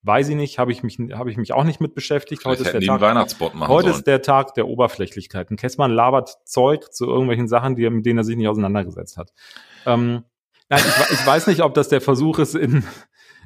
weiß 0.04 0.28
ich 0.28 0.36
nicht, 0.36 0.58
habe 0.58 0.70
ich 0.70 0.82
mich, 0.82 0.98
habe 1.12 1.30
ich 1.30 1.36
mich 1.36 1.52
auch 1.52 1.64
nicht 1.64 1.80
mit 1.80 1.94
beschäftigt. 1.94 2.42
Vielleicht 2.42 2.60
Heute 2.60 2.68
ist 2.68 2.86
der 2.86 2.98
Tag, 2.98 3.40
heute 3.68 3.84
sollen. 3.84 3.86
ist 3.86 4.06
der 4.06 4.22
Tag 4.22 4.54
der 4.54 4.68
Oberflächlichkeiten. 4.68 5.56
Kessmann 5.56 5.90
labert 5.90 6.36
Zeug 6.44 6.92
zu 6.92 7.06
irgendwelchen 7.06 7.48
Sachen, 7.48 7.74
die, 7.74 7.88
mit 7.88 8.04
denen 8.04 8.18
er 8.18 8.24
sich 8.24 8.36
nicht 8.36 8.48
auseinandergesetzt 8.48 9.16
hat. 9.16 9.32
Ähm, 9.86 10.24
nein, 10.68 10.80
ich, 10.86 11.12
ich 11.12 11.26
weiß 11.26 11.46
nicht, 11.46 11.62
ob 11.62 11.74
das 11.74 11.88
der 11.88 12.02
Versuch 12.02 12.38
ist, 12.38 12.54
in, 12.54 12.84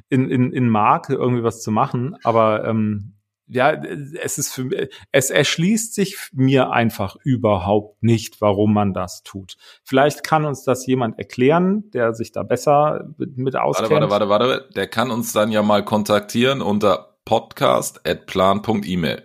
in, 0.09 0.29
in, 0.29 0.51
in 0.51 0.69
Marke 0.69 1.13
irgendwie 1.13 1.43
was 1.43 1.61
zu 1.61 1.71
machen, 1.71 2.17
aber 2.23 2.65
ähm, 2.65 3.13
ja, 3.49 3.71
es 3.73 4.37
ist 4.37 4.53
für 4.53 4.89
es 5.11 5.29
erschließt 5.31 5.93
sich 5.95 6.17
mir 6.33 6.71
einfach 6.71 7.15
überhaupt 7.23 8.01
nicht, 8.03 8.41
warum 8.41 8.73
man 8.73 8.93
das 8.93 9.23
tut. 9.23 9.57
Vielleicht 9.83 10.23
kann 10.23 10.45
uns 10.45 10.63
das 10.63 10.85
jemand 10.85 11.17
erklären, 11.17 11.89
der 11.91 12.13
sich 12.13 12.31
da 12.31 12.43
besser 12.43 13.09
mit, 13.17 13.55
auskennt. 13.55 13.91
Warte, 13.91 14.09
warte, 14.09 14.29
warte, 14.29 14.47
warte. 14.49 14.69
Der 14.75 14.87
kann 14.87 15.11
uns 15.11 15.33
dann 15.33 15.51
ja 15.51 15.63
mal 15.63 15.83
kontaktieren 15.83 16.61
unter 16.61 17.17
podcast.plan.email. 17.25 19.23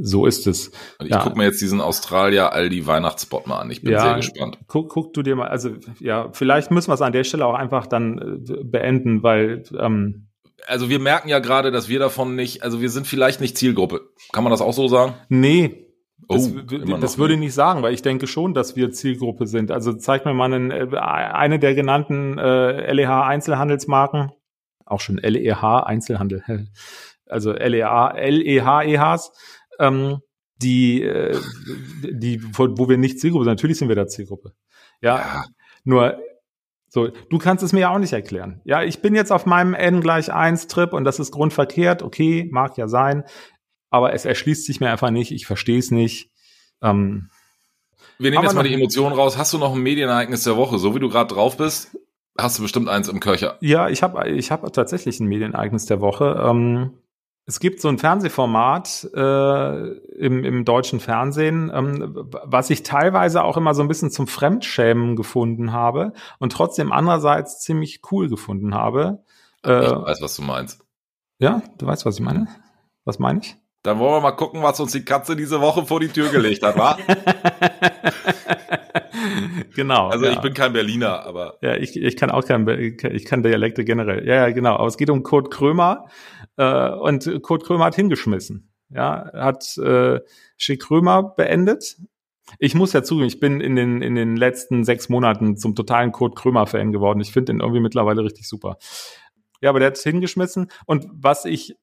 So 0.00 0.26
ist 0.26 0.46
es. 0.46 0.70
Ich 1.02 1.10
Ja. 1.10 1.18
gucke 1.24 1.36
mir 1.36 1.44
jetzt 1.44 1.60
diesen 1.60 1.80
Australia 1.80 2.50
Aldi 2.50 2.86
Weihnachtsspot 2.86 3.48
mal 3.48 3.58
an. 3.58 3.70
Ich 3.70 3.82
bin 3.82 3.92
Ja. 3.92 4.00
sehr 4.00 4.14
gespannt. 4.16 4.56
Guck, 4.68 4.90
guck 4.90 5.12
du 5.12 5.22
dir 5.22 5.34
mal, 5.34 5.48
also 5.48 5.70
ja, 5.98 6.28
vielleicht 6.32 6.70
müssen 6.70 6.88
wir 6.88 6.94
es 6.94 7.02
an 7.02 7.12
der 7.12 7.24
Stelle 7.24 7.44
auch 7.44 7.54
einfach 7.54 7.86
dann 7.86 8.44
äh, 8.48 8.62
beenden, 8.62 9.24
weil 9.24 9.64
ähm, 9.76 10.27
Also 10.66 10.90
wir 10.90 10.98
merken 10.98 11.28
ja 11.28 11.38
gerade, 11.38 11.70
dass 11.70 11.88
wir 11.88 11.98
davon 11.98 12.34
nicht, 12.34 12.62
also 12.62 12.80
wir 12.80 12.90
sind 12.90 13.06
vielleicht 13.06 13.40
nicht 13.40 13.56
Zielgruppe. 13.56 14.10
Kann 14.32 14.44
man 14.44 14.50
das 14.50 14.60
auch 14.60 14.72
so 14.72 14.88
sagen? 14.88 15.14
nee, 15.28 15.86
Das, 16.28 16.52
oh, 16.52 16.96
das 16.98 17.16
würde 17.16 17.34
ich 17.34 17.40
nicht 17.40 17.54
sagen, 17.54 17.82
weil 17.82 17.94
ich 17.94 18.02
denke 18.02 18.26
schon, 18.26 18.52
dass 18.52 18.76
wir 18.76 18.90
Zielgruppe 18.90 19.46
sind. 19.46 19.70
Also 19.70 19.92
zeig 19.92 20.24
mir 20.24 20.34
mal 20.34 20.52
einen, 20.52 20.70
äh, 20.70 20.96
eine 20.98 21.58
der 21.58 21.74
genannten 21.74 22.38
äh, 22.38 22.92
LEH 22.92 23.24
Einzelhandelsmarken, 23.24 24.32
auch 24.84 25.00
schon 25.00 25.18
LEH 25.18 25.84
Einzelhandel, 25.86 26.42
also 27.26 27.52
LEH, 27.52 28.14
LEH 28.16 28.82
EHs, 28.82 29.30
ähm, 29.78 30.18
die, 30.60 31.02
äh, 31.02 31.38
die, 32.02 32.42
wo 32.52 32.88
wir 32.88 32.98
nicht 32.98 33.20
Zielgruppe 33.20 33.44
sind. 33.44 33.52
Natürlich 33.52 33.78
sind 33.78 33.88
wir 33.88 33.96
da 33.96 34.06
Zielgruppe. 34.06 34.52
Ja, 35.00 35.18
ja. 35.18 35.44
nur 35.84 36.18
so, 36.88 37.08
du 37.08 37.38
kannst 37.38 37.62
es 37.62 37.72
mir 37.72 37.80
ja 37.80 37.90
auch 37.94 37.98
nicht 37.98 38.12
erklären. 38.12 38.60
Ja, 38.64 38.82
ich 38.82 39.02
bin 39.02 39.14
jetzt 39.14 39.30
auf 39.30 39.46
meinem 39.46 39.74
N 39.74 40.00
gleich 40.00 40.32
eins 40.32 40.68
Trip 40.68 40.92
und 40.92 41.04
das 41.04 41.18
ist 41.18 41.32
grundverkehrt. 41.32 42.02
Okay, 42.02 42.48
mag 42.50 42.76
ja 42.78 42.88
sein 42.88 43.24
aber 43.90 44.12
es 44.12 44.24
erschließt 44.24 44.64
sich 44.64 44.80
mir 44.80 44.90
einfach 44.90 45.10
nicht. 45.10 45.32
Ich 45.32 45.46
verstehe 45.46 45.78
es 45.78 45.90
nicht. 45.90 46.30
Ähm, 46.82 47.30
wir 48.18 48.30
nehmen 48.30 48.42
jetzt 48.42 48.54
mal 48.54 48.62
die 48.62 48.74
Emotionen 48.74 49.14
raus. 49.14 49.38
Hast 49.38 49.52
du 49.52 49.58
noch 49.58 49.74
ein 49.74 49.80
Medienereignis 49.80 50.44
der 50.44 50.56
Woche? 50.56 50.78
So 50.78 50.94
wie 50.94 50.98
du 51.00 51.08
gerade 51.08 51.32
drauf 51.32 51.56
bist, 51.56 51.96
hast 52.36 52.58
du 52.58 52.62
bestimmt 52.62 52.88
eins 52.88 53.08
im 53.08 53.20
Köcher. 53.20 53.56
Ja, 53.60 53.88
ich 53.88 54.02
habe 54.02 54.28
ich 54.28 54.50
hab 54.50 54.70
tatsächlich 54.72 55.20
ein 55.20 55.28
Medienereignis 55.28 55.86
der 55.86 56.00
Woche. 56.00 56.40
Ähm, 56.44 56.98
es 57.48 57.60
gibt 57.60 57.80
so 57.80 57.88
ein 57.88 57.96
Fernsehformat 57.96 59.08
äh, 59.14 59.92
im, 60.18 60.44
im 60.44 60.66
deutschen 60.66 61.00
Fernsehen, 61.00 61.72
ähm, 61.74 62.28
was 62.44 62.68
ich 62.68 62.82
teilweise 62.82 63.42
auch 63.42 63.56
immer 63.56 63.72
so 63.72 63.80
ein 63.80 63.88
bisschen 63.88 64.10
zum 64.10 64.26
Fremdschämen 64.26 65.16
gefunden 65.16 65.72
habe 65.72 66.12
und 66.38 66.52
trotzdem 66.52 66.92
andererseits 66.92 67.60
ziemlich 67.60 68.02
cool 68.12 68.28
gefunden 68.28 68.74
habe. 68.74 69.24
Äh, 69.64 69.86
ich 69.86 69.90
weiß, 69.90 70.20
was 70.20 70.36
du 70.36 70.42
meinst. 70.42 70.84
Ja, 71.38 71.62
du 71.78 71.86
weißt, 71.86 72.04
was 72.04 72.16
ich 72.16 72.20
meine? 72.20 72.48
Was 73.06 73.18
meine 73.18 73.40
ich? 73.40 73.56
Dann 73.82 73.98
wollen 73.98 74.16
wir 74.16 74.20
mal 74.20 74.32
gucken, 74.32 74.62
was 74.62 74.78
uns 74.78 74.92
die 74.92 75.06
Katze 75.06 75.34
diese 75.34 75.62
Woche 75.62 75.86
vor 75.86 76.00
die 76.00 76.08
Tür 76.08 76.28
gelegt 76.28 76.62
hat, 76.62 76.76
wa? 76.76 76.98
genau. 79.74 80.08
Also 80.08 80.26
ja. 80.26 80.32
ich 80.32 80.40
bin 80.40 80.54
kein 80.54 80.72
Berliner, 80.72 81.24
aber. 81.24 81.58
Ja, 81.62 81.76
ich, 81.76 81.96
ich 81.96 82.16
kann 82.16 82.30
auch 82.30 82.44
kein, 82.44 82.68
ich 82.68 83.24
kann 83.24 83.42
Dialekte 83.42 83.84
generell. 83.84 84.26
Ja, 84.26 84.34
ja, 84.34 84.50
genau. 84.50 84.74
Aber 84.74 84.86
es 84.86 84.96
geht 84.96 85.10
um 85.10 85.22
Kurt 85.22 85.50
Krömer 85.50 86.06
äh, 86.56 86.90
und 86.90 87.42
Kurt 87.42 87.64
Krömer 87.64 87.86
hat 87.86 87.94
hingeschmissen. 87.94 88.70
Ja, 88.90 89.30
hat 89.34 89.76
äh, 89.78 90.20
Schick 90.56 90.82
Krömer 90.82 91.22
beendet. 91.22 91.98
Ich 92.58 92.74
muss 92.74 92.94
ja 92.94 93.02
zugeben, 93.02 93.26
ich 93.26 93.40
bin 93.40 93.60
in 93.60 93.76
den, 93.76 94.00
in 94.00 94.14
den 94.14 94.36
letzten 94.36 94.84
sechs 94.84 95.08
Monaten 95.08 95.58
zum 95.58 95.74
totalen 95.74 96.12
Kurt 96.12 96.34
Krömer-Fan 96.36 96.92
geworden. 96.92 97.20
Ich 97.20 97.32
finde 97.32 97.52
den 97.52 97.60
irgendwie 97.60 97.80
mittlerweile 97.80 98.24
richtig 98.24 98.48
super. 98.48 98.78
Ja, 99.60 99.70
aber 99.70 99.80
der 99.80 99.88
hat 99.88 99.98
hingeschmissen. 99.98 100.70
Und 100.86 101.06
was 101.12 101.44
ich 101.44 101.76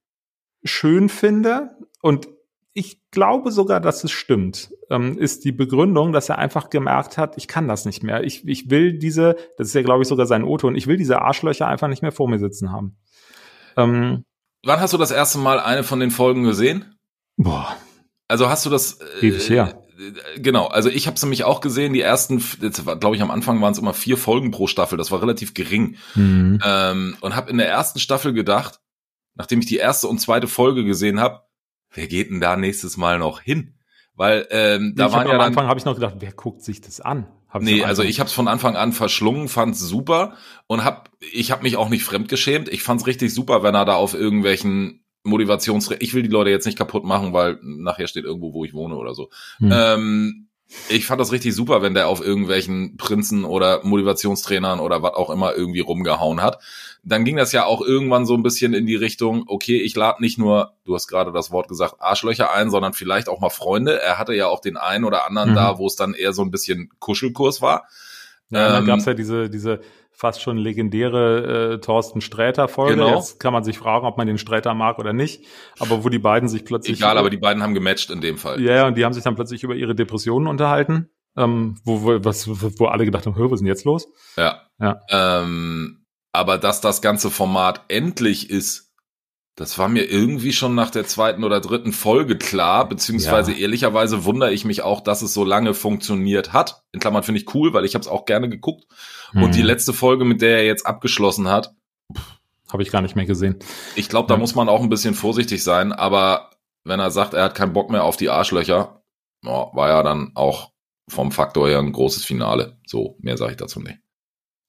schön 0.63 1.09
finde 1.09 1.71
und 2.01 2.27
ich 2.75 2.99
glaube 3.09 3.51
sogar, 3.51 3.79
dass 3.79 4.03
es 4.03 4.11
stimmt, 4.11 4.69
ähm, 4.89 5.17
ist 5.17 5.45
die 5.45 5.53
Begründung, 5.53 6.11
dass 6.11 6.27
er 6.27 6.37
einfach 6.37 6.69
gemerkt 6.69 7.17
hat, 7.17 7.37
ich 7.37 7.47
kann 7.47 7.69
das 7.69 7.85
nicht 7.85 8.03
mehr. 8.03 8.23
Ich, 8.25 8.45
ich 8.45 8.69
will 8.69 8.99
diese, 8.99 9.37
das 9.57 9.69
ist 9.69 9.73
ja, 9.73 9.81
glaube 9.81 10.03
ich, 10.03 10.09
sogar 10.09 10.25
sein 10.25 10.43
Otto, 10.43 10.67
und 10.67 10.75
ich 10.75 10.85
will 10.85 10.97
diese 10.97 11.21
Arschlöcher 11.21 11.67
einfach 11.67 11.87
nicht 11.87 12.01
mehr 12.01 12.11
vor 12.11 12.27
mir 12.27 12.37
sitzen 12.37 12.73
haben. 12.73 12.97
Ähm, 13.77 14.25
Wann 14.63 14.81
hast 14.81 14.93
du 14.93 14.97
das 14.97 15.11
erste 15.11 15.37
Mal 15.37 15.59
eine 15.61 15.83
von 15.83 16.01
den 16.01 16.11
Folgen 16.11 16.43
gesehen? 16.43 16.97
Boah. 17.37 17.77
Also 18.27 18.49
hast 18.49 18.65
du 18.65 18.69
das. 18.69 18.99
Äh, 19.21 19.27
Ewig 19.27 19.49
her. 19.49 19.81
Äh, 19.97 20.41
genau, 20.41 20.67
also 20.67 20.89
ich 20.89 21.07
habe 21.07 21.15
es 21.15 21.23
nämlich 21.23 21.45
auch 21.45 21.61
gesehen, 21.61 21.93
die 21.93 22.01
ersten, 22.01 22.43
glaube 22.99 23.15
ich, 23.15 23.21
am 23.21 23.31
Anfang 23.31 23.61
waren 23.61 23.71
es 23.71 23.79
immer 23.79 23.93
vier 23.93 24.17
Folgen 24.17 24.51
pro 24.51 24.67
Staffel, 24.67 24.97
das 24.97 25.11
war 25.11 25.21
relativ 25.21 25.53
gering. 25.53 25.95
Mhm. 26.15 26.59
Ähm, 26.65 27.15
und 27.21 27.37
habe 27.37 27.49
in 27.49 27.57
der 27.57 27.69
ersten 27.69 27.99
Staffel 27.99 28.33
gedacht, 28.33 28.81
nachdem 29.35 29.59
ich 29.59 29.65
die 29.65 29.77
erste 29.77 30.09
und 30.09 30.19
zweite 30.19 30.49
Folge 30.49 30.83
gesehen 30.83 31.21
habe, 31.21 31.44
wer 31.95 32.07
geht 32.07 32.29
denn 32.29 32.39
da 32.39 32.55
nächstes 32.55 32.97
Mal 32.97 33.19
noch 33.19 33.41
hin? 33.41 33.75
Weil 34.15 34.47
ähm, 34.51 34.93
da 34.95 35.07
ich 35.07 35.13
waren 35.13 35.27
ja 35.27 35.33
am 35.33 35.41
Anfang 35.41 35.67
habe 35.67 35.79
ich 35.79 35.85
noch 35.85 35.95
gedacht, 35.95 36.15
wer 36.19 36.31
guckt 36.31 36.61
sich 36.61 36.81
das 36.81 37.01
an? 37.01 37.27
Hab 37.49 37.61
nee, 37.61 37.83
also 37.83 38.03
ich 38.03 38.19
habe 38.19 38.27
es 38.27 38.33
von 38.33 38.47
Anfang 38.47 38.75
an 38.75 38.91
verschlungen, 38.91 39.47
fand's 39.47 39.79
super 39.79 40.35
und 40.67 40.83
hab 40.83 41.09
ich 41.19 41.51
habe 41.51 41.63
mich 41.63 41.77
auch 41.77 41.89
nicht 41.89 42.03
fremdgeschämt. 42.03 42.69
Ich 42.69 42.83
fand's 42.83 43.07
richtig 43.07 43.33
super, 43.33 43.63
wenn 43.63 43.75
er 43.75 43.85
da 43.85 43.95
auf 43.95 44.13
irgendwelchen 44.13 45.05
Motivations 45.23 45.89
ich 45.99 46.13
will 46.13 46.23
die 46.23 46.29
Leute 46.29 46.49
jetzt 46.49 46.65
nicht 46.65 46.77
kaputt 46.77 47.03
machen, 47.03 47.33
weil 47.33 47.59
nachher 47.61 48.07
steht 48.07 48.25
irgendwo, 48.25 48.53
wo 48.53 48.63
ich 48.63 48.73
wohne 48.73 48.95
oder 48.95 49.13
so. 49.13 49.29
Hm. 49.57 49.71
Ähm, 49.73 50.49
ich 50.89 51.05
fand 51.05 51.21
das 51.21 51.31
richtig 51.31 51.53
super, 51.53 51.81
wenn 51.81 51.93
der 51.93 52.07
auf 52.07 52.21
irgendwelchen 52.21 52.97
Prinzen 52.97 53.45
oder 53.45 53.81
Motivationstrainern 53.83 54.79
oder 54.79 55.03
was 55.03 55.13
auch 55.13 55.29
immer 55.29 55.55
irgendwie 55.55 55.79
rumgehauen 55.79 56.41
hat. 56.41 56.59
Dann 57.03 57.23
ging 57.23 57.35
das 57.35 57.51
ja 57.51 57.65
auch 57.65 57.81
irgendwann 57.81 58.25
so 58.25 58.33
ein 58.33 58.41
bisschen 58.41 58.73
in 58.73 58.87
die 58.87 58.95
Richtung, 58.95 59.43
okay, 59.47 59.79
ich 59.79 59.95
lade 59.95 60.21
nicht 60.21 60.39
nur, 60.39 60.73
du 60.83 60.95
hast 60.95 61.07
gerade 61.07 61.31
das 61.31 61.51
Wort 61.51 61.67
gesagt, 61.67 61.95
Arschlöcher 61.99 62.51
ein, 62.51 62.71
sondern 62.71 62.93
vielleicht 62.93 63.29
auch 63.29 63.39
mal 63.39 63.49
Freunde. 63.49 64.01
Er 64.01 64.17
hatte 64.17 64.33
ja 64.33 64.47
auch 64.47 64.59
den 64.59 64.75
einen 64.75 65.05
oder 65.05 65.27
anderen 65.27 65.51
mhm. 65.51 65.55
da, 65.55 65.77
wo 65.77 65.85
es 65.85 65.95
dann 65.95 66.13
eher 66.13 66.33
so 66.33 66.41
ein 66.41 66.51
bisschen 66.51 66.89
Kuschelkurs 66.99 67.61
war. 67.61 67.87
Ja, 68.49 68.67
ähm, 68.67 68.73
dann 68.73 68.85
gab's 68.87 69.05
ja 69.05 69.13
diese, 69.13 69.49
diese 69.49 69.81
fast 70.15 70.41
schon 70.41 70.57
legendäre 70.57 71.73
äh, 71.73 71.77
Thorsten 71.79 72.21
Sträter-Folge. 72.21 72.95
Genau. 72.95 73.15
Jetzt 73.15 73.39
kann 73.39 73.53
man 73.53 73.63
sich 73.63 73.77
fragen, 73.77 74.05
ob 74.05 74.17
man 74.17 74.27
den 74.27 74.37
Sträter 74.37 74.73
mag 74.73 74.97
oder 74.99 75.13
nicht. 75.13 75.43
Aber 75.79 76.03
wo 76.03 76.09
die 76.09 76.19
beiden 76.19 76.49
sich 76.49 76.65
plötzlich. 76.65 76.97
Egal, 76.99 77.17
aber 77.17 77.29
die 77.29 77.37
beiden 77.37 77.61
haben 77.61 77.73
gematcht 77.73 78.09
in 78.09 78.21
dem 78.21 78.37
Fall. 78.37 78.61
Ja, 78.61 78.87
und 78.87 78.97
die 78.97 79.05
haben 79.05 79.13
sich 79.13 79.23
dann 79.23 79.35
plötzlich 79.35 79.63
über 79.63 79.75
ihre 79.75 79.95
Depressionen 79.95 80.47
unterhalten. 80.47 81.09
Ähm, 81.37 81.77
wo, 81.83 82.03
wo, 82.03 82.23
was, 82.23 82.47
wo 82.79 82.85
alle 82.85 83.05
gedacht 83.05 83.25
haben, 83.25 83.35
was 83.37 83.51
ist 83.51 83.59
denn 83.59 83.67
jetzt 83.67 83.83
los? 83.83 84.07
Ja. 84.37 84.61
ja. 84.79 85.01
Ähm, 85.09 86.05
aber 86.31 86.57
dass 86.57 86.81
das 86.81 87.01
ganze 87.01 87.29
Format 87.29 87.81
endlich 87.89 88.49
ist, 88.49 88.84
das 89.55 89.77
war 89.77 89.87
mir 89.87 90.03
irgendwie 90.03 90.51
schon 90.51 90.75
nach 90.75 90.91
der 90.91 91.05
zweiten 91.05 91.45
oder 91.45 91.61
dritten 91.61 91.93
Folge 91.93 92.37
klar, 92.37 92.89
beziehungsweise 92.89 93.53
ja. 93.53 93.59
ehrlicherweise 93.59 94.25
wundere 94.25 94.51
ich 94.51 94.65
mich 94.65 94.81
auch, 94.81 94.99
dass 94.99 95.21
es 95.21 95.33
so 95.33 95.45
lange 95.45 95.73
funktioniert 95.73 96.51
hat. 96.51 96.83
In 96.91 96.99
Klammern 96.99 97.23
finde 97.23 97.39
ich 97.39 97.55
cool, 97.55 97.73
weil 97.73 97.85
ich 97.85 97.95
habe 97.95 98.01
es 98.01 98.09
auch 98.09 98.25
gerne 98.25 98.49
geguckt. 98.49 98.85
Hm. 99.31 99.43
Und 99.43 99.55
die 99.55 99.61
mhm. 99.61 99.67
letzte 99.67 99.93
Folge, 99.93 100.25
mit 100.25 100.41
der 100.41 100.57
er 100.57 100.65
jetzt 100.65 100.85
abgeschlossen 100.85 101.47
hat, 101.47 101.73
habe 102.71 102.83
ich 102.83 102.91
gar 102.91 103.01
nicht 103.01 103.15
mehr 103.15 103.25
gesehen. 103.25 103.57
Ich 103.95 104.09
glaube, 104.09 104.27
da 104.27 104.33
ja. 104.33 104.39
muss 104.39 104.55
man 104.55 104.67
auch 104.67 104.81
ein 104.81 104.89
bisschen 104.89 105.13
vorsichtig 105.13 105.63
sein, 105.63 105.93
aber 105.93 106.49
wenn 106.83 106.99
er 106.99 107.11
sagt, 107.11 107.33
er 107.33 107.45
hat 107.45 107.55
keinen 107.55 107.73
Bock 107.73 107.89
mehr 107.89 108.03
auf 108.03 108.17
die 108.17 108.29
Arschlöcher, 108.29 109.03
oh, 109.45 109.69
war 109.73 109.87
ja 109.87 110.03
dann 110.03 110.31
auch 110.35 110.71
vom 111.07 111.31
Faktor 111.31 111.69
her 111.69 111.79
ein 111.79 111.93
großes 111.93 112.25
Finale. 112.25 112.77
So, 112.85 113.15
mehr 113.19 113.37
sage 113.37 113.51
ich 113.51 113.57
dazu 113.57 113.79
nicht. 113.79 113.99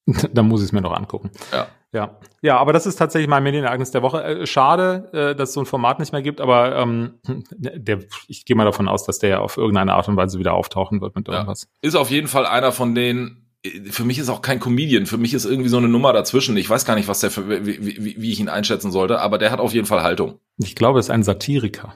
dann 0.33 0.47
muss 0.47 0.61
ich 0.61 0.67
es 0.67 0.71
mir 0.71 0.81
noch 0.81 0.93
angucken. 0.93 1.31
Ja. 1.51 1.67
Ja, 1.93 2.19
ja, 2.41 2.57
aber 2.57 2.73
das 2.73 2.85
ist 2.85 2.97
tatsächlich 2.97 3.29
mein 3.29 3.43
Medienereignis 3.43 3.91
der 3.91 4.01
Woche. 4.01 4.23
Äh, 4.23 4.45
schade, 4.45 5.09
äh, 5.13 5.35
dass 5.35 5.49
es 5.49 5.55
so 5.55 5.61
ein 5.61 5.65
Format 5.65 5.99
nicht 5.99 6.11
mehr 6.11 6.21
gibt, 6.21 6.41
aber 6.41 6.75
ähm, 6.75 7.19
der, 7.51 7.99
ich 8.27 8.45
gehe 8.45 8.55
mal 8.55 8.65
davon 8.65 8.87
aus, 8.87 9.05
dass 9.05 9.19
der 9.19 9.41
auf 9.41 9.57
irgendeine 9.57 9.93
Art 9.93 10.07
und 10.07 10.17
Weise 10.17 10.37
wieder 10.37 10.53
auftauchen 10.53 10.99
wird 11.01 11.15
mit 11.15 11.27
irgendwas. 11.27 11.63
Ja. 11.63 11.87
Ist 11.87 11.95
auf 11.95 12.11
jeden 12.11 12.27
Fall 12.27 12.45
einer 12.45 12.71
von 12.71 12.93
denen. 12.93 13.43
Für 13.89 14.03
mich 14.03 14.19
ist 14.19 14.29
auch 14.29 14.41
kein 14.41 14.59
Comedian. 14.59 15.05
Für 15.05 15.17
mich 15.17 15.33
ist 15.33 15.45
irgendwie 15.45 15.69
so 15.69 15.77
eine 15.77 15.87
Nummer 15.87 16.13
dazwischen. 16.13 16.55
Ich 16.57 16.69
weiß 16.69 16.85
gar 16.85 16.95
nicht, 16.95 17.07
was 17.07 17.21
der 17.21 17.31
für, 17.31 17.65
wie, 17.65 17.83
wie, 17.83 18.15
wie 18.21 18.31
ich 18.31 18.39
ihn 18.39 18.49
einschätzen 18.49 18.91
sollte, 18.91 19.19
aber 19.19 19.37
der 19.37 19.51
hat 19.51 19.59
auf 19.59 19.73
jeden 19.73 19.87
Fall 19.87 20.03
Haltung. 20.03 20.39
Ich 20.57 20.75
glaube, 20.75 20.99
es 20.99 21.07
ist 21.07 21.11
ein 21.11 21.23
Satiriker, 21.23 21.95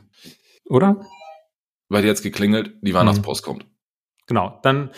oder? 0.65 1.05
Weil 1.89 2.05
jetzt 2.05 2.23
geklingelt, 2.23 2.75
die 2.81 2.93
Weihnachtspost 2.93 3.45
mhm. 3.45 3.45
kommt. 3.45 3.65
Genau, 4.27 4.59
dann 4.63 4.91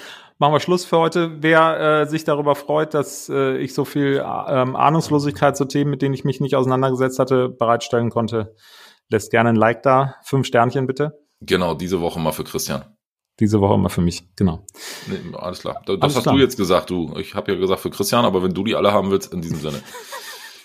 machen 0.43 0.55
wir 0.55 0.59
Schluss 0.59 0.83
für 0.83 0.97
heute. 0.97 1.41
Wer 1.41 2.01
äh, 2.01 2.05
sich 2.05 2.25
darüber 2.25 2.55
freut, 2.55 2.93
dass 2.93 3.29
äh, 3.29 3.55
ich 3.59 3.73
so 3.73 3.85
viel 3.85 4.21
ähm, 4.25 4.75
Ahnungslosigkeit 4.75 5.55
zu 5.55 5.63
Themen, 5.63 5.89
mit 5.89 6.01
denen 6.01 6.13
ich 6.13 6.25
mich 6.25 6.41
nicht 6.41 6.57
auseinandergesetzt 6.57 7.17
hatte, 7.17 7.47
bereitstellen 7.47 8.09
konnte, 8.09 8.53
lässt 9.07 9.31
gerne 9.31 9.49
ein 9.49 9.55
Like 9.55 9.83
da. 9.83 10.15
Fünf 10.25 10.45
Sternchen 10.45 10.85
bitte. 10.85 11.17
Genau, 11.39 11.75
diese 11.75 12.01
Woche 12.01 12.19
mal 12.19 12.33
für 12.33 12.43
Christian. 12.43 12.83
Diese 13.39 13.61
Woche 13.61 13.77
mal 13.77 13.87
für 13.87 14.01
mich, 14.01 14.35
genau. 14.35 14.65
Nee, 15.07 15.33
alles 15.37 15.61
klar. 15.61 15.81
Das 15.85 16.01
alles 16.01 16.17
hast 16.17 16.23
klar. 16.23 16.35
du 16.35 16.41
jetzt 16.41 16.57
gesagt, 16.57 16.89
du. 16.89 17.15
Ich 17.17 17.35
habe 17.35 17.53
ja 17.53 17.57
gesagt 17.57 17.79
für 17.79 17.89
Christian, 17.89 18.25
aber 18.25 18.43
wenn 18.43 18.53
du 18.53 18.65
die 18.65 18.75
alle 18.75 18.91
haben 18.91 19.11
willst, 19.11 19.31
in 19.31 19.41
diesem 19.41 19.59
Sinne. 19.59 19.81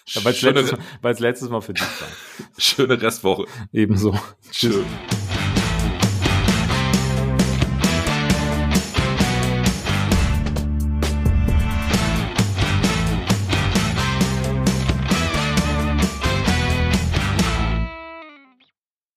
ja, 0.06 0.24
weil 0.24 0.32
es 0.32 0.42
letztes, 0.42 1.20
letztes, 1.20 1.48
Mal 1.50 1.60
für 1.60 1.74
dich 1.74 1.84
war. 1.84 2.08
Schöne 2.58 3.00
Restwoche. 3.00 3.44
Ebenso. 3.72 4.12
Schön. 4.50 4.84